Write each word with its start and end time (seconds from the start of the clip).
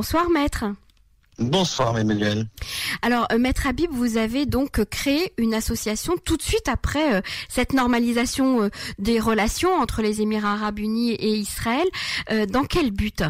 Bonsoir 0.00 0.30
maître. 0.30 0.64
Bonsoir 1.38 1.98
Emmanuel. 1.98 2.46
Alors 3.02 3.26
euh, 3.32 3.36
maître 3.36 3.66
Habib, 3.66 3.90
vous 3.92 4.16
avez 4.16 4.46
donc 4.46 4.82
créé 4.86 5.34
une 5.36 5.52
association 5.52 6.14
tout 6.24 6.38
de 6.38 6.42
suite 6.42 6.68
après 6.68 7.16
euh, 7.16 7.20
cette 7.50 7.74
normalisation 7.74 8.62
euh, 8.62 8.68
des 8.98 9.20
relations 9.20 9.74
entre 9.74 10.00
les 10.00 10.22
Émirats 10.22 10.54
arabes 10.54 10.78
unis 10.78 11.10
et 11.10 11.36
Israël. 11.36 11.86
dans 12.48 12.64
quel 12.64 12.92
but? 12.92 13.24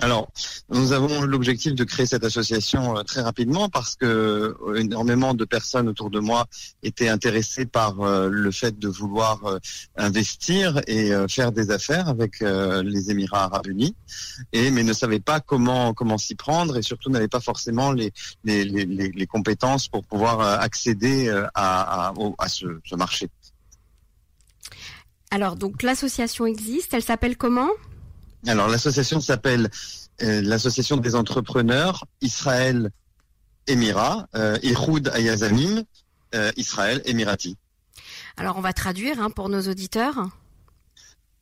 Alors, 0.00 0.32
nous 0.70 0.92
avons 0.92 1.22
l'objectif 1.22 1.74
de 1.74 1.84
créer 1.84 2.06
cette 2.06 2.24
association 2.24 2.96
euh, 2.96 3.02
très 3.02 3.20
rapidement 3.20 3.68
parce 3.68 3.94
que 3.94 4.06
euh, 4.06 4.74
énormément 4.76 5.34
de 5.34 5.44
personnes 5.44 5.88
autour 5.88 6.08
de 6.10 6.18
moi 6.18 6.46
étaient 6.82 7.08
intéressées 7.08 7.66
par 7.66 8.00
euh, 8.00 8.28
le 8.30 8.50
fait 8.50 8.78
de 8.78 8.88
vouloir 8.88 9.40
investir 9.96 10.80
et 10.86 11.12
faire 11.28 11.52
des 11.52 11.70
affaires 11.70 12.08
avec 12.08 12.40
les 12.40 13.10
Émirats 13.10 13.44
arabes 13.44 13.66
unis, 13.66 13.94
mais 14.52 14.70
ne 14.70 14.92
savaient 14.92 15.20
pas 15.20 15.40
comment 15.40 16.18
s'y 16.18 16.34
prendre 16.34 16.76
et 16.76 16.82
surtout 16.82 17.10
n'avaient 17.10 17.28
pas 17.28 17.40
forcément 17.40 17.92
les 17.92 19.26
compétences 19.28 19.88
pour 19.88 20.04
pouvoir 20.04 20.40
accéder 20.40 21.30
à, 21.54 22.12
ce 22.46 22.94
marché. 22.94 23.28
Alors 25.30 25.56
donc 25.56 25.82
l'association 25.82 26.46
existe, 26.46 26.94
elle 26.94 27.02
s'appelle 27.02 27.36
comment? 27.36 27.70
Alors 28.46 28.68
l'association 28.68 29.20
s'appelle 29.20 29.70
euh, 30.22 30.42
l'association 30.42 30.96
des 30.96 31.14
entrepreneurs 31.14 32.04
Israël 32.20 32.90
Émirats, 33.66 34.26
euh, 34.34 34.58
Ayazamim, 35.12 35.84
euh, 36.34 36.50
Israël 36.56 37.00
Émirati. 37.04 37.56
Alors 38.36 38.56
on 38.56 38.60
va 38.60 38.72
traduire 38.72 39.20
hein, 39.20 39.30
pour 39.30 39.48
nos 39.48 39.62
auditeurs. 39.62 40.28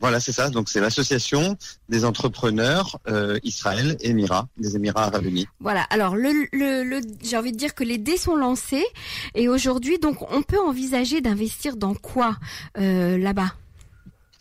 Voilà, 0.01 0.19
c'est 0.19 0.33
ça. 0.33 0.49
Donc 0.49 0.71
c'est 0.71 0.81
l'association 0.81 1.59
des 1.91 2.05
entrepreneurs 2.05 2.99
euh, 3.07 3.39
Israël 3.43 3.97
Émirats, 4.01 4.49
des 4.57 4.77
Émirats 4.77 5.05
arabes 5.05 5.27
unis. 5.27 5.47
Voilà. 5.61 5.83
Alors 5.85 6.17
le, 6.17 6.49
le 6.53 7.01
j'ai 7.23 7.37
envie 7.37 7.53
de 7.53 7.59
dire 7.59 7.75
que 7.75 7.85
les 7.85 7.99
dés 7.99 8.17
sont 8.17 8.37
lancés 8.37 8.87
et 9.35 9.49
aujourd'hui 9.49 9.99
donc 9.99 10.31
on 10.33 10.43
peut 10.43 10.61
envisager 10.61 11.21
d'investir 11.21 11.77
dans 11.77 11.95
quoi 11.95 12.37
là-bas? 12.77 13.53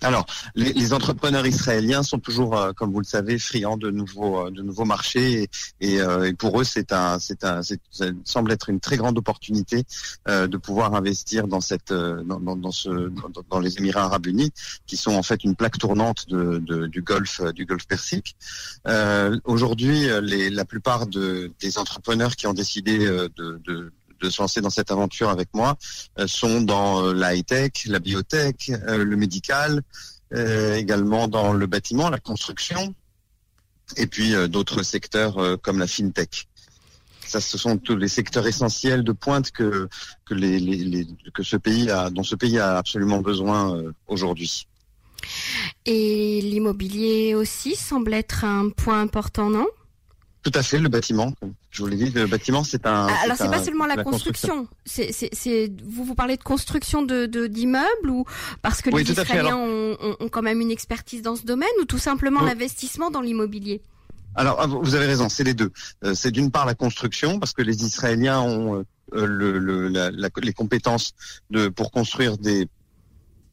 Alors, 0.02 0.26
les, 0.56 0.94
entrepreneurs 0.94 1.46
israéliens 1.46 2.04
sont 2.04 2.20
toujours, 2.20 2.58
euh, 2.58 2.72
comme 2.72 2.94
vous 2.94 3.02
le 3.02 3.06
savez, 3.06 3.38
friands 3.38 3.76
de 3.76 3.92
nouveaux, 3.92 4.48
euh, 4.48 4.52
de 4.52 4.62
nouveaux 4.62 4.86
marchés, 4.86 5.50
et, 5.82 6.00
euh, 6.00 6.24
et, 6.24 6.34
pour 6.34 6.62
eux, 6.62 6.64
c'est 6.64 6.94
un, 6.94 7.20
c'est 7.20 7.44
un, 7.44 7.62
ça 7.64 8.06
semble 8.24 8.54
être 8.54 8.70
une 8.70 8.80
très 8.80 8.96
grande 8.96 9.18
opportunité 9.18 9.84
de 10.28 10.58
pouvoir 10.58 10.96
investir 10.96 11.48
dans 11.48 11.62
cette, 11.62 11.92
dans, 11.92 12.40
dans, 12.40 12.72
ce, 12.72 13.12
dans, 13.50 13.60
les 13.60 13.78
Émirats 13.78 14.04
Arabes 14.04 14.28
Unis, 14.28 14.52
qui 14.86 14.96
sont 14.96 15.14
en 15.14 15.24
fait 15.24 15.44
une 15.44 15.56
plaque 15.56 15.78
tournante 15.78 16.28
du 16.30 17.02
Golfe, 17.02 17.42
du 17.54 17.66
Golfe 17.66 17.88
Persique. 17.88 18.36
Aujourd'hui, 19.44 20.08
la 20.52 20.66
plupart 20.66 21.08
de, 21.08 21.52
des 21.60 21.78
entrepreneurs 21.78 22.36
qui 22.36 22.48
ont 22.48 22.54
décidé 22.54 23.00
de 23.00 23.92
de 24.20 24.30
se 24.30 24.42
lancer 24.42 24.62
dans 24.62 24.70
cette 24.70 24.92
aventure 24.92 25.30
avec 25.30 25.50
moi 25.54 25.78
euh, 26.18 26.28
sont 26.28 26.62
dans 26.62 27.04
euh, 27.04 27.14
la 27.14 27.36
high-tech, 27.36 27.86
la 27.86 28.00
biotech, 28.00 28.70
euh, 28.70 29.04
le 29.04 29.16
médical, 29.16 29.82
également 30.32 31.28
dans 31.28 31.54
le 31.54 31.66
bâtiment, 31.66 32.12
la 32.12 32.20
construction, 32.20 32.94
et 33.98 34.06
puis 34.06 34.36
d'autres 34.48 34.84
secteurs 34.84 35.60
comme 35.64 35.80
la 35.80 35.88
fintech. 35.88 36.48
Ça, 37.26 37.42
ce 37.42 37.58
sont 37.58 37.78
tous 37.78 37.96
les 37.96 38.08
secteurs 38.08 38.46
essentiels 38.46 39.04
de 39.04 39.12
pointe 39.12 39.50
que 39.50 39.90
que 40.26 40.36
que 41.32 41.42
ce 41.42 41.58
pays 41.58 41.90
a, 41.90 42.12
dont 42.12 42.22
ce 42.22 42.36
pays 42.36 42.60
a 42.60 42.78
absolument 42.78 43.22
besoin 43.22 43.82
aujourd'hui. 44.06 44.68
Et 45.88 46.42
l'immobilier 46.42 47.34
aussi 47.34 47.76
semble 47.76 48.14
être 48.14 48.44
un 48.44 48.70
point 48.70 49.02
important, 49.02 49.50
non? 49.50 49.66
Tout 50.42 50.52
à 50.54 50.64
fait, 50.64 50.80
le 50.80 50.90
bâtiment. 50.90 51.34
Je 51.70 51.82
vous 51.82 51.88
l'ai 51.88 51.98
dit, 51.98 52.12
le 52.12 52.26
bâtiment, 52.26 52.64
c'est 52.64 52.86
un. 52.86 53.08
Ah, 53.10 53.16
alors, 53.24 53.38
c'est 53.38 53.50
pas 53.50 53.64
seulement 53.64 53.86
la, 53.86 54.04
construction. 54.04 54.68
C'est, 54.86 55.12
c'est, 55.12 55.72
vous 55.84 56.06
vous 56.06 56.16
parlez 56.16 56.38
de 56.38 56.44
construction 56.44 57.02
de, 57.02 57.26
d'immeubles 57.48 58.10
ou 58.10 58.26
parce 58.62 58.82
que 58.82 58.90
les 58.90 59.10
Israéliens 59.10 59.58
ont, 59.58 59.98
ont, 60.20 60.30
quand 60.30 60.42
même 60.42 60.62
une 60.62 60.72
expertise 60.72 61.22
dans 61.22 61.36
ce 61.36 61.44
domaine 61.44 61.70
ou 61.82 61.86
tout 61.86 61.98
simplement 61.98 62.42
l'investissement 62.42 63.12
dans 63.12 63.22
l'immobilier? 63.22 63.82
Alors, 64.36 64.58
ah, 64.62 64.68
vous 64.68 64.96
avez 64.96 65.08
raison, 65.08 65.28
c'est 65.28 65.44
les 65.44 65.54
deux. 65.54 65.72
Euh, 66.04 66.14
c'est 66.14 66.32
d'une 66.32 66.52
part 66.52 66.66
la 66.66 66.76
construction 66.76 67.40
parce 67.40 67.54
que 67.54 67.62
les 67.62 67.84
Israéliens 67.84 68.40
ont 68.40 68.86
euh, 69.14 69.26
le, 69.26 69.58
le, 69.58 69.88
la, 69.90 70.12
les 70.12 70.54
compétences 70.54 71.14
de 71.50 71.68
pour 71.68 71.92
construire 71.92 72.38
des 72.38 72.68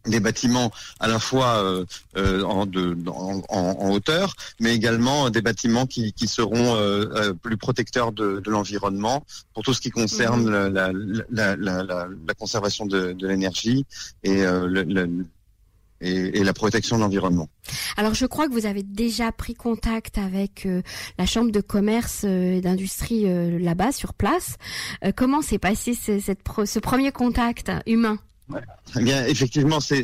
des 0.06 0.20
bâtiments 0.20 0.70
à 1.00 1.08
la 1.08 1.18
fois 1.18 1.62
euh, 1.62 1.84
euh, 2.16 2.42
en, 2.42 2.66
de, 2.66 2.96
en, 3.08 3.42
en, 3.48 3.90
hauteur, 3.90 4.34
mais 4.60 4.74
également 4.74 5.30
des 5.30 5.42
bâtiments 5.42 5.86
qui, 5.86 6.12
qui 6.12 6.28
seront 6.28 6.76
euh, 6.76 7.32
plus 7.34 7.56
protecteurs 7.56 8.12
de, 8.12 8.40
de 8.40 8.50
l'environnement 8.50 9.24
pour 9.54 9.62
tout 9.62 9.74
ce 9.74 9.80
qui 9.80 9.90
concerne 9.90 10.44
mhm. 10.44 10.74
la, 10.74 10.92
la, 11.30 11.56
la, 11.56 11.82
la, 11.82 12.34
conservation 12.38 12.86
de, 12.86 13.12
de 13.12 13.26
l'énergie 13.26 13.86
et, 14.22 14.42
le, 14.42 15.24
et, 16.00 16.38
et, 16.38 16.44
la 16.44 16.52
protection 16.52 16.96
de 16.96 17.02
l'environnement. 17.02 17.48
Alors 17.96 18.14
je 18.14 18.26
crois 18.26 18.46
que 18.46 18.52
vous 18.52 18.66
avez 18.66 18.82
déjà 18.82 19.32
pris 19.32 19.54
contact 19.54 20.18
avec 20.18 20.68
la 21.18 21.26
chambre 21.26 21.50
de 21.50 21.60
commerce 21.60 22.24
et 22.24 22.60
d'industrie 22.60 23.24
là-bas 23.58 23.92
sur 23.92 24.12
place. 24.12 24.56
comment 25.16 25.40
s'est 25.40 25.58
passé 25.58 25.94
ce, 25.94 26.20
cette, 26.20 26.40
ce 26.66 26.78
premier 26.78 27.12
contact 27.12 27.72
humain? 27.86 28.18
Eh 28.98 29.02
bien, 29.02 29.26
effectivement, 29.26 29.80
c'est 29.80 30.02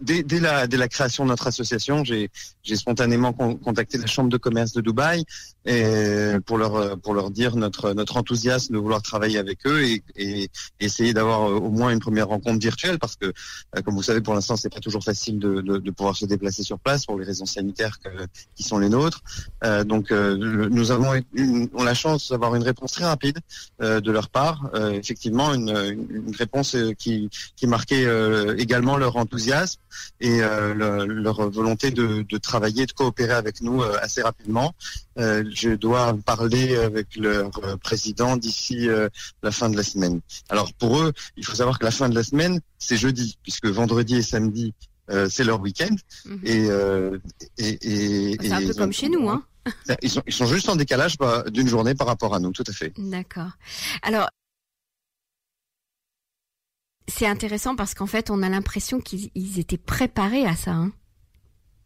dès, 0.00 0.22
dès, 0.22 0.40
la, 0.40 0.66
dès 0.66 0.76
la 0.76 0.88
création 0.88 1.24
de 1.24 1.30
notre 1.30 1.46
association, 1.46 2.04
j'ai 2.04 2.30
spontanément 2.74 3.32
contacté 3.32 3.98
la 3.98 4.06
chambre 4.06 4.28
de 4.28 4.36
commerce 4.36 4.72
de 4.72 4.80
Dubaï 4.80 5.24
et 5.64 6.32
pour 6.46 6.58
leur 6.58 6.98
pour 7.00 7.14
leur 7.14 7.30
dire 7.30 7.56
notre 7.56 7.92
notre 7.92 8.16
enthousiasme 8.16 8.74
de 8.74 8.78
vouloir 8.78 9.02
travailler 9.02 9.38
avec 9.38 9.66
eux 9.66 9.84
et, 9.84 10.02
et 10.16 10.50
essayer 10.80 11.12
d'avoir 11.14 11.48
euh, 11.48 11.54
au 11.54 11.70
moins 11.70 11.90
une 11.90 12.00
première 12.00 12.28
rencontre 12.28 12.60
virtuelle 12.60 12.98
parce 12.98 13.16
que, 13.16 13.26
euh, 13.26 13.82
comme 13.82 13.94
vous 13.94 14.02
savez, 14.02 14.20
pour 14.20 14.34
l'instant, 14.34 14.56
c'est 14.56 14.72
pas 14.72 14.80
toujours 14.80 15.04
facile 15.04 15.38
de, 15.38 15.60
de, 15.60 15.78
de, 15.78 15.90
pouvoir 15.90 16.16
se 16.16 16.26
déplacer 16.26 16.62
sur 16.62 16.78
place 16.78 17.06
pour 17.06 17.18
les 17.18 17.24
raisons 17.24 17.46
sanitaires 17.46 17.98
que, 18.00 18.08
qui 18.54 18.62
sont 18.62 18.78
les 18.78 18.88
nôtres. 18.88 19.22
Euh, 19.64 19.84
donc, 19.84 20.10
euh, 20.10 20.36
nous 20.36 20.90
avons 20.90 21.12
une, 21.34 21.68
on 21.74 21.84
la 21.84 21.94
chance 21.94 22.30
d'avoir 22.30 22.54
une 22.54 22.62
réponse 22.62 22.92
très 22.92 23.04
rapide 23.04 23.38
euh, 23.82 24.00
de 24.00 24.10
leur 24.10 24.28
part. 24.28 24.70
effectivement, 24.92 25.54
une, 25.54 25.70
une 26.10 26.34
réponse 26.36 26.76
qui 26.98 27.28
qui 27.56 27.66
marquait 27.66 28.04
euh, 28.04 28.56
également 28.58 28.96
leur 28.96 29.16
enthousiasme 29.16 29.80
et 30.20 30.42
euh, 30.42 30.74
leur 30.74 31.50
volonté 31.50 31.90
de, 31.90 32.38
travailler, 32.38 32.86
de 32.86 32.92
coopérer 32.92 33.32
avec 33.34 33.60
nous 33.60 33.82
euh, 33.82 33.96
assez 34.00 34.22
rapidement. 34.22 34.74
je 35.16 35.74
dois 35.74 36.16
parler 36.24 36.76
avec 36.76 37.16
leur 37.16 37.50
président 37.82 38.36
d'ici 38.36 38.88
la 39.42 39.50
fin 39.50 39.68
de 39.68 39.76
la 39.76 39.82
semaine. 39.82 40.20
Alors 40.48 40.72
pour 40.74 40.98
eux, 40.98 41.12
il 41.36 41.44
faut 41.44 41.54
savoir 41.54 41.78
que 41.78 41.84
la 41.84 41.90
fin 41.90 42.08
de 42.08 42.14
la 42.14 42.22
semaine, 42.22 42.60
c'est 42.78 42.96
jeudi, 42.96 43.36
puisque 43.42 43.66
vendredi 43.66 44.16
et 44.16 44.22
samedi, 44.22 44.74
c'est 45.28 45.44
leur 45.44 45.60
week-end. 45.60 45.94
Mhm. 46.24 46.40
Et, 46.44 46.68
et, 47.58 48.36
c'est 48.40 48.52
un 48.52 48.66
peu 48.66 48.74
comme 48.74 48.92
chez 48.92 49.08
nous, 49.08 49.28
hein. 49.28 49.42
Ils 50.02 50.10
sont, 50.10 50.22
ils 50.26 50.32
sont 50.32 50.46
juste 50.46 50.68
en 50.68 50.76
décalage 50.76 51.16
bah, 51.18 51.44
d'une 51.48 51.68
journée 51.68 51.94
par 51.94 52.06
rapport 52.06 52.34
à 52.34 52.40
nous, 52.40 52.52
tout 52.52 52.64
à 52.66 52.72
fait. 52.72 52.92
D'accord. 52.98 53.50
Alors, 54.02 54.28
c'est 57.14 57.26
intéressant 57.26 57.76
parce 57.76 57.94
qu'en 57.94 58.06
fait, 58.06 58.30
on 58.30 58.42
a 58.42 58.48
l'impression 58.48 59.00
qu'ils 59.00 59.58
étaient 59.58 59.78
préparés 59.78 60.46
à 60.46 60.56
ça. 60.56 60.72
Hein. 60.72 60.92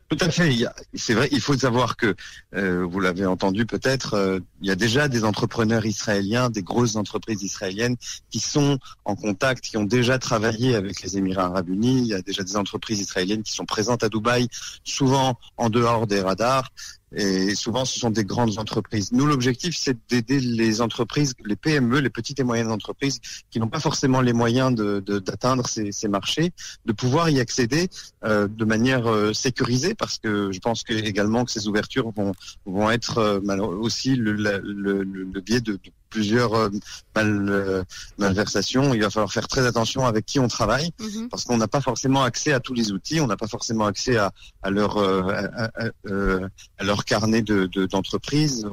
Tout 0.09 0.19
à 0.21 0.31
fait. 0.31 0.53
C'est 0.95 1.15
vrai. 1.15 1.29
Il 1.33 1.41
faut 1.41 1.59
savoir 1.59 1.97
que 1.97 2.15
euh, 2.55 2.87
vous 2.89 3.01
l'avez 3.01 3.27
entendu 3.27 3.67
peut-être. 3.67 4.15
Euh, 4.15 4.39
il 4.61 4.69
y 4.69 4.71
a 4.71 4.77
déjà 4.77 5.09
des 5.09 5.25
entrepreneurs 5.25 5.85
israéliens, 5.85 6.49
des 6.49 6.63
grosses 6.63 6.95
entreprises 6.95 7.43
israéliennes 7.43 7.97
qui 8.31 8.39
sont 8.39 8.79
en 9.05 9.17
contact, 9.17 9.65
qui 9.65 9.77
ont 9.77 9.85
déjà 9.85 10.21
travaillé 10.21 10.77
avec 10.77 11.03
les 11.03 11.19
Émirats 11.19 11.47
Arabes 11.47 11.71
Unis. 11.71 11.99
Il 12.03 12.07
y 12.07 12.15
a 12.15 12.23
déjà 12.23 12.45
des 12.45 12.57
entreprises 12.57 13.01
israéliennes 13.01 13.43
qui 13.43 13.53
sont 13.53 13.65
présentes 13.65 14.05
à 14.05 14.09
Dubaï, 14.09 14.47
souvent 14.85 15.41
en 15.57 15.71
dehors 15.71 16.07
des 16.07 16.21
radars. 16.21 16.71
Et 17.15 17.55
souvent, 17.55 17.85
ce 17.85 18.01
sont 18.01 18.11
des 18.11 18.25
grandes 18.25 18.59
entreprises. 18.59 19.13
Nous, 19.13 19.27
l'objectif, 19.27 19.77
c'est 19.79 19.97
d'aider 20.09 20.41
les 20.41 20.81
entreprises, 20.81 21.35
les 21.45 21.55
PME, 21.55 22.01
les 22.01 22.11
petites 22.11 22.41
et 22.41 22.45
moyennes 22.45 22.71
entreprises, 22.71 23.21
qui 23.51 23.61
n'ont 23.61 23.69
pas 23.69 23.79
forcément 23.79 24.21
les 24.21 24.33
moyens 24.33 24.75
d'atteindre 24.75 25.69
ces, 25.69 26.09
marchés, 26.09 26.53
de 26.85 26.93
pouvoir 26.93 27.31
y 27.31 27.39
accéder 27.39 27.89
euh, 28.25 28.49
de 28.49 28.65
manière 28.65 29.07
euh, 29.07 29.33
sécurisée, 29.33 29.95
parce 29.95 30.19
que 30.19 30.51
je 30.51 30.59
pense 30.59 30.83
que, 30.83 30.95
également 30.95 31.45
que 31.45 31.53
ces 31.53 31.69
ouvertures 31.69 32.11
vont, 32.11 32.33
vont 32.65 32.91
être 32.91 33.19
euh, 33.19 33.57
aussi 33.57 34.17
le, 34.17 35.41
biais 35.41 35.61
de 35.61 35.79
plusieurs 36.11 36.55
euh, 36.55 36.71
mal, 37.15 37.49
euh, 37.49 37.85
malversations. 38.19 38.95
Il 38.95 39.03
va 39.03 39.11
falloir 39.11 39.33
faire 39.33 39.49
très 39.49 39.67
attention 39.67 40.07
avec 40.07 40.27
qui 40.27 40.39
on 40.39 40.49
travaille 40.49 40.91
mhm. 41.01 41.29
parce 41.29 41.45
qu'on 41.45 41.57
n'a 41.57 41.69
pas 41.69 41.81
forcément 41.81 42.23
accès 42.23 42.53
à 42.53 42.61
tous 42.61 42.75
les 42.75 42.93
outils, 42.93 43.21
on 43.21 43.27
n'a 43.27 43.37
pas 43.37 43.49
forcément 43.49 43.87
accès 43.87 44.17
à, 44.17 44.33
à 44.63 44.71
leur 44.71 44.97
euh, 44.99 46.49
à, 46.79 46.85
leur 46.85 47.05
carnet 47.05 47.43
de 47.43 47.67
d'entreprise. 47.87 48.67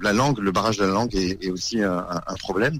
la 0.00 0.12
langue, 0.12 0.38
le 0.38 0.52
barrage 0.52 0.78
de 0.78 0.84
la 0.84 0.92
langue 0.92 1.14
est, 1.14 1.42
est 1.42 1.50
aussi 1.50 1.82
un, 1.82 2.06
un 2.26 2.34
problème. 2.34 2.78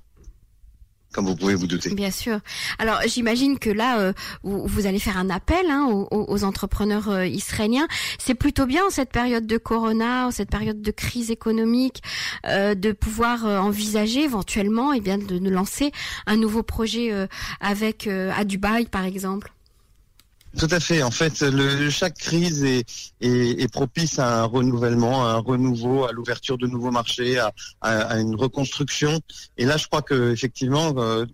Comme 1.13 1.27
vous 1.27 1.37
pouvez 1.37 1.55
vous 1.55 1.67
douter. 1.67 1.95
Bien 1.95 2.11
sûr. 2.11 2.41
Alors 2.79 3.01
j'imagine 3.07 3.59
que 3.59 3.71
là, 3.71 3.99
euh, 3.99 4.13
vous, 4.43 4.87
allez 4.87 4.99
faire 4.99 5.17
un 5.17 5.31
appel 5.31 5.67
hein, 5.71 5.87
aux, 6.11 6.45
entrepreneurs 6.45 7.09
euh, 7.09 7.27
israéliens. 7.27 7.89
C'est 8.19 8.35
plutôt 8.35 8.67
bien 8.67 8.85
en 8.87 8.91
cette 8.91 9.11
période 9.11 9.47
de 9.47 9.59
corona, 9.59 10.27
en 10.27 10.31
cette 10.31 10.51
période 10.51 10.83
de 10.83 10.91
crise 10.91 11.31
économique, 11.31 12.03
euh, 12.47 12.75
de 12.75 12.93
pouvoir 12.93 13.45
envisager 13.45 14.25
éventuellement, 14.25 14.93
et 14.93 14.99
eh 14.99 15.01
bien, 15.01 15.19
de, 15.19 15.39
de, 15.39 15.51
lancer 15.51 15.93
un 16.27 16.37
nouveau 16.37 16.63
projet 16.63 17.11
avec 17.61 18.07
à 18.07 18.45
Dubaï, 18.45 18.87
par 18.87 19.05
exemple. 19.05 19.53
Tout 20.59 20.69
à 20.73 20.81
fait. 20.81 21.05
En 21.05 21.13
fait, 21.13 21.45
chaque 21.91 22.19
crise 22.19 22.65
est, 22.65 23.73
propice 23.73 24.19
à 24.19 24.43
un 24.43 24.45
renouvellement, 24.45 25.25
à 25.25 25.31
un 25.35 25.39
renouveau, 25.39 26.05
à 26.05 26.13
l'ouverture 26.13 26.59
de 26.59 26.67
nouveaux 26.67 26.91
marchés, 26.91 27.39
à, 27.81 28.19
une 28.19 28.35
reconstruction. 28.35 29.21
Et 29.57 29.65
là, 29.65 29.77
je 29.77 29.87
crois 29.87 30.03
que 30.03 30.33
effectivement, 30.33 30.93
euh, 30.97 31.27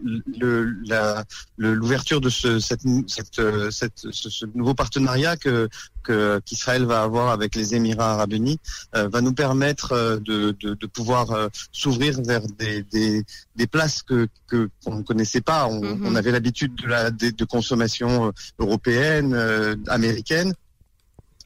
l'ouverture 1.57 2.21
de 2.21 2.29
ce, 2.29 2.59
ce, 2.61 4.47
nouveau 4.55 4.75
partenariat 4.75 5.37
que 5.37 5.69
qu'Israël 6.05 6.85
va 6.85 7.03
avoir 7.03 7.31
avec 7.31 7.55
les 7.55 7.75
Émirats 7.75 8.13
arabes 8.13 8.33
unis 8.33 8.59
euh, 8.95 9.09
va 9.09 9.21
nous 9.21 9.33
permettre 9.33 9.93
euh, 9.93 10.19
de, 10.19 10.57
de, 10.61 10.75
de 10.75 10.87
pouvoir 10.87 11.51
s'ouvrir 11.73 12.21
vers 12.23 12.43
des, 12.59 12.83
des, 12.83 13.25
des, 13.57 13.67
places 13.67 14.03
que 14.03 14.29
qu'on 14.49 14.97
ne 14.97 15.03
connaissait 15.03 15.41
pas. 15.41 15.67
On, 15.67 15.81
on 16.05 16.15
avait 16.15 16.31
l'habitude 16.31 16.75
de 16.77 16.87
la 16.87 17.11
de, 17.11 17.31
de 17.31 17.45
consommation 17.45 18.33
européenne 18.59 19.35
euh, 19.35 19.77
américaine. 19.89 20.55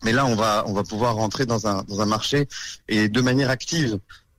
Mais 0.05 0.12
là, 0.12 0.26
on 0.26 0.37
va, 0.37 0.64
on 0.66 0.72
va 0.72 0.84
pouvoir 0.84 1.16
rentrer 1.16 1.44
dans 1.44 1.66
un, 1.66 1.82
dans 1.82 2.00
un 2.00 2.06
marché 2.06 2.46
et 2.88 3.08
de 3.08 3.20
manière 3.20 3.50
active, 3.50 3.99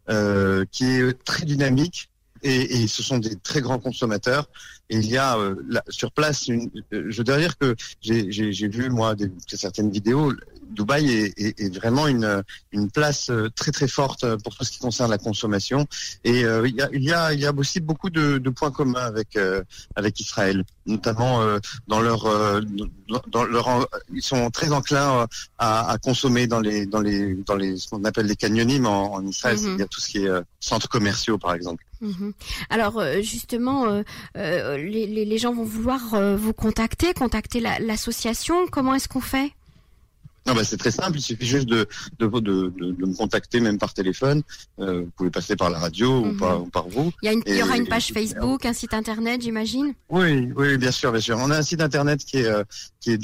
euh, 0.10 0.65
qui 0.72 0.86
est 0.86 1.24
très 1.24 1.45
dynamique. 1.45 2.10
Et, 2.44 2.88
ce 2.88 3.03
sont 3.03 3.18
des 3.18 3.36
très 3.36 3.62
grands 3.62 3.80
consommateurs. 3.80 4.50
Et 4.89 4.97
il 4.97 5.09
y 5.09 5.18
a 5.18 5.38
euh, 5.38 5.56
sur 5.89 6.12
place, 6.12 6.47
une, 6.47 6.69
je 6.91 7.21
dois 7.21 7.38
dire 7.38 7.57
que 7.57 7.75
j'ai 8.01 8.68
vu 8.68 8.89
moi 8.89 9.15
des, 9.15 9.31
certaines 9.47 9.91
vidéos. 9.91 10.33
Dubaï 10.69 11.12
est, 11.12 11.60
est, 11.60 11.75
vraiment 11.75 12.07
une, 12.07 12.44
une 12.71 12.89
place 12.92 13.30
euh, 13.30 13.50
très 13.56 13.71
très 13.71 13.88
forte 13.88 14.25
pour 14.44 14.56
tout 14.56 14.63
ce 14.63 14.71
qui 14.71 14.80
concerne 14.80 15.10
la 15.10 15.18
consommation. 15.18 15.86
Et 16.24 16.45
euh, 16.45 16.68
il, 16.68 16.75
y 16.75 16.81
a, 16.81 16.89
il, 16.94 17.04
y 17.04 17.12
a, 17.12 17.33
il 17.33 17.39
y 17.39 17.45
a 17.45 17.54
aussi 17.56 17.80
beaucoup 17.80 18.10
de, 18.10 18.38
de 18.38 18.50
points 18.50 18.71
communs 18.71 19.01
avec 19.01 19.36
euh, 19.36 19.63
avec 19.95 20.19
Israël, 20.19 20.63
notamment 20.86 21.42
dans 21.88 22.01
leur 22.01 22.25
dans 23.27 23.44
leur 23.44 23.88
ils 24.13 24.21
sont 24.21 24.50
très 24.50 24.71
enclins 24.71 25.27
à, 25.57 25.92
à, 25.92 25.98
consommer 25.98 26.48
dans 26.48 26.60
les 26.60 26.86
dans 26.86 27.01
les 27.01 27.36
dans 27.36 27.56
les 27.56 27.77
ce 27.77 27.89
qu'on 27.89 28.04
appelle 28.04 28.27
les 28.27 28.36
canyonimes 28.36 28.86
en, 28.86 29.13
en 29.15 29.25
Israël, 29.25 29.57
mm-hmm. 29.57 29.60
c'est-à-dire 29.60 29.89
tout 29.89 30.01
ce 30.01 30.10
qui 30.10 30.25
est 30.25 30.30
centres 30.60 30.89
commerciaux 30.89 31.38
par 31.38 31.54
exemple. 31.54 31.83
Mm-hmm. 32.01 32.31
Alors 32.69 33.04
justement, 33.22 34.04
euh, 34.38 34.77
les, 34.77 35.07
les, 35.07 35.25
les, 35.25 35.38
gens 35.38 35.54
vont 35.54 35.63
vouloir 35.63 36.01
vous 36.38 36.54
contacter, 36.54 37.13
contacter 37.13 37.60
l'association. 37.60 38.68
Comment 38.68 38.95
est-ce 38.95 39.10
qu'on 39.10 39.22
fait? 39.22 39.51
Non, 40.50 40.56
bah, 40.56 40.63
c'est 40.63 40.78
très 40.78 40.92
simple. 40.92 41.18
Il 41.18 41.22
suffit 41.22 41.46
juste 41.46 41.68
de, 41.68 41.88
de, 42.18 42.28
de, 42.28 42.69
de, 42.69 43.06
me 43.06 43.16
contacter, 43.16 43.60
même 43.60 43.78
par 43.78 43.94
téléphone. 43.94 44.42
Euh, 44.80 45.01
vous 45.01 45.12
pouvez 45.16 45.30
passer 45.30 45.56
par 45.56 45.69
la 45.69 45.78
radio 45.80 46.19
ou, 46.19 46.25
mhm. 46.25 46.38
par, 46.38 46.62
ou, 46.62 46.66
par, 46.66 46.88
vous. 46.90 47.12
Il 47.22 47.25
y, 47.25 47.30
a 47.30 47.34
une, 47.34 47.44
il 47.46 47.56
y 47.56 47.63
aura 47.63 47.78
une 47.78 47.88
page 47.88 48.12
Facebook, 48.12 48.66
un 48.66 48.74
site 48.74 48.94
internet, 48.94 49.42
j'imagine? 49.42 49.94
Oui, 50.10 50.51
oui, 50.56 50.78
bien 50.78 50.92
sûr, 50.92 51.12
bien 51.12 51.22
sûr. 51.22 51.38
On 51.40 51.51
a 51.51 51.57
un 51.57 51.62
site 51.62 51.81
internet 51.81 52.24
qui 52.25 52.38
est 52.38 52.48
euh, 52.48 52.63
qui 53.00 53.12
est 53.12 53.18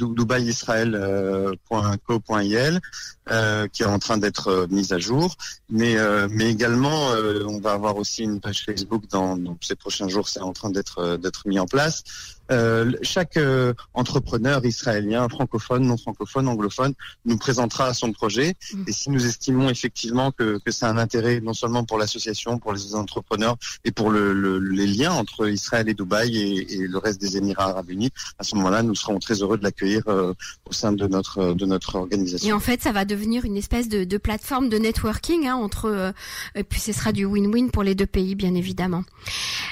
euh, 3.31 3.45
euh, 3.45 3.67
qui 3.67 3.83
est 3.83 3.85
en 3.85 3.99
train 3.99 4.17
d'être 4.17 4.47
euh, 4.47 4.67
mise 4.69 4.91
à 4.91 4.99
jour. 4.99 5.35
Mais 5.69 5.97
euh, 5.97 6.27
mais 6.29 6.49
également, 6.49 7.09
on 7.47 7.59
va 7.59 7.71
avoir 7.73 7.97
aussi 7.97 8.23
une 8.23 8.39
page 8.39 8.63
Facebook 8.65 9.03
dans, 9.09 9.37
dans 9.37 9.57
ces 9.61 9.75
prochains 9.75 10.07
jours. 10.07 10.27
C'est 10.29 10.41
en 10.41 10.53
train 10.53 10.69
d'être 10.69 11.17
d'être 11.17 11.47
mis 11.47 11.59
en 11.59 11.65
place. 11.65 12.03
Euh, 12.51 12.91
chaque 13.01 13.37
euh, 13.37 13.73
entrepreneur 13.93 14.63
israélien, 14.65 15.27
francophone, 15.29 15.85
non 15.85 15.97
francophone, 15.97 16.47
anglophone, 16.47 16.93
nous 17.25 17.37
présentera 17.37 17.93
son 17.93 18.11
projet. 18.11 18.53
Mm. 18.73 18.83
Et 18.87 18.91
si 18.91 19.09
nous 19.09 19.25
estimons 19.25 19.69
effectivement 19.69 20.31
que, 20.31 20.59
que 20.63 20.71
c'est 20.71 20.85
un 20.85 20.97
intérêt 20.97 21.41
non 21.41 21.53
seulement 21.53 21.83
pour 21.85 21.97
l'association, 21.97 22.59
pour 22.59 22.73
les 22.73 22.93
entrepreneurs 22.93 23.55
et 23.83 23.91
pour 23.91 24.11
le, 24.11 24.33
le, 24.33 24.59
les 24.59 24.85
liens 24.85 25.13
entre 25.13 25.49
Israël 25.49 25.89
et 25.89 25.93
Dubaï 25.95 26.37
et, 26.37 26.73
et, 26.73 26.87
le 26.87 26.97
reste 26.99 27.19
des 27.19 27.37
Émirats 27.37 27.69
arabes 27.69 27.89
unis, 27.89 28.11
à 28.37 28.43
ce 28.43 28.55
moment-là, 28.55 28.83
nous 28.83 28.95
serons 28.95 29.17
très 29.17 29.41
heureux 29.41 29.57
de 29.57 29.63
l'accueillir 29.63 30.03
euh, 30.07 30.33
au 30.69 30.73
sein 30.73 30.91
de 30.91 31.07
notre 31.07 31.53
de 31.53 31.65
notre 31.65 31.95
organisation. 31.95 32.47
Et 32.47 32.53
en 32.53 32.59
fait, 32.59 32.81
ça 32.81 32.91
va 32.91 33.05
devenir 33.15 33.45
une 33.45 33.57
espèce 33.57 33.89
de, 33.89 34.03
de 34.03 34.17
plateforme 34.17 34.69
de 34.69 34.77
networking 34.77 35.47
hein, 35.47 35.55
entre, 35.55 36.13
et 36.55 36.63
puis 36.63 36.79
ce 36.79 36.93
sera 36.93 37.11
du 37.11 37.25
win-win 37.25 37.71
pour 37.71 37.83
les 37.83 37.95
deux 37.95 38.05
pays, 38.05 38.35
bien 38.35 38.55
évidemment. 38.55 39.03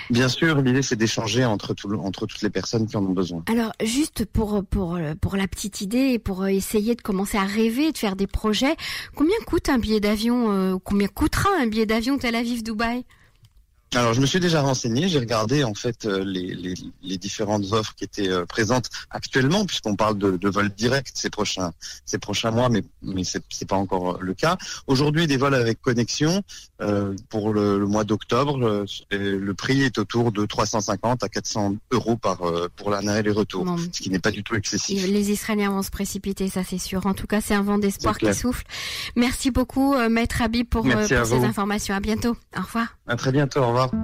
Bien 0.10 0.28
sûr, 0.28 0.62
l'idée 0.62 0.82
c'est 0.82 0.96
d'échanger 0.96 1.46
entre 1.46 1.74
tout, 1.74 1.94
entre 1.94 2.26
toutes 2.26 2.42
les 2.42 2.50
personnes 2.50 2.88
qui 2.88 2.98
en 2.98 3.06
ont 3.06 3.14
besoin. 3.14 3.44
Alors 3.48 3.72
juste 3.84 4.26
pour 4.26 4.64
pour 4.66 5.00
pour 5.22 5.36
la 5.38 5.48
petite 5.48 5.82
idée 5.82 6.12
et 6.14 6.20
pour 6.20 6.48
essayer 6.48 6.96
de 6.96 7.02
commencer 7.02 7.38
à 7.38 7.46
rêver, 7.46 7.92
de 7.92 7.98
faire 7.98 8.16
des 8.16 8.28
projets, 8.28 8.76
combien 9.16 9.36
coûte 9.46 9.70
un 9.70 9.78
billet 9.78 10.00
d'avion 10.00 10.52
euh, 10.52 10.78
Combien 10.84 11.08
coûtera 11.08 11.50
un 11.60 11.68
billet 11.68 11.86
d'avion 11.86 12.18
Tel 12.18 12.36
Aviv 12.36 12.64
Dubaï? 12.64 13.06
Alors, 13.96 14.14
je 14.14 14.22
me 14.22 14.26
suis 14.26 14.40
déjà 14.40 14.62
renseigné, 14.62 15.08
j'ai 15.08 15.20
regardé 15.20 15.64
en 15.64 15.74
fait 15.74 16.06
euh, 16.06 16.24
les, 16.24 16.56
les, 16.56 16.74
les, 17.04 17.18
différentes 17.18 17.72
offres 17.74 17.94
qui 17.96 18.04
étaient 18.04 18.30
euh, 18.30 18.46
présentes 18.46 18.90
actuellement, 19.12 19.66
puisqu'on 19.66 19.96
parle 19.96 20.18
de, 20.18 20.32
de, 20.38 20.50
vols 20.50 20.70
directs 20.70 21.12
ces 21.14 21.30
prochains 21.30 21.74
ces 22.06 22.18
prochains 22.18 22.52
mois, 22.52 22.70
mais 22.70 22.84
mais 23.02 23.24
c'est 23.24 23.44
c'est 23.50 23.68
pas 23.68 23.76
encore 23.76 24.20
le 24.20 24.34
cas. 24.34 24.58
Aujourd'hui, 24.88 25.28
des 25.28 25.38
vols 25.38 25.54
avec 25.54 25.82
connexion 25.82 26.42
euh, 26.82 27.14
pour 27.30 27.54
le, 27.54 27.78
le 27.78 27.86
mois 27.86 28.04
d'octobre, 28.04 28.58
euh, 28.66 28.86
le 29.12 29.54
prix 29.54 29.84
est 29.84 29.98
autour 29.98 30.32
de 30.32 30.46
350 30.46 31.24
à 31.24 31.30
400 31.30 31.76
euros 31.92 32.18
par 32.18 32.42
pour 32.76 32.90
l'année 32.90 33.20
et 33.20 33.24
les 33.24 33.32
retours, 33.32 33.68
ce 33.92 34.02
qui 34.02 34.10
n'est 34.10 34.20
pas 34.20 34.32
du 34.32 34.44
tout 34.44 34.56
excessif. 34.56 35.06
Les 35.06 35.32
Israéliens 35.32 35.70
vont 35.70 35.84
se 35.84 35.92
précipiter, 35.92 36.50
ça 36.50 36.64
c'est 36.64 36.80
sûr. 36.80 37.06
En 37.06 37.14
tout 37.14 37.28
cas, 37.28 37.42
c'est 37.42 37.54
un 37.54 37.62
vent 37.62 37.78
d'espoir 37.78 38.18
qui 38.18 38.34
souffle. 38.34 38.66
Merci 39.16 39.52
beaucoup, 39.52 39.96
Maître 40.10 40.42
Habib, 40.42 40.68
pour, 40.68 40.84
pour 40.84 41.06
ces 41.06 41.44
informations. 41.44 41.96
À 41.96 42.00
bientôt. 42.00 42.36
Au 42.58 42.62
revoir. 42.62 42.98
À 43.08 43.16
très 43.16 43.32
bientôt. 43.32 43.60
Au 43.60 43.68
revoir. 43.68 43.83
tomorrow. 43.88 44.02